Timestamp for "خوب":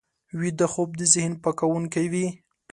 0.73-0.89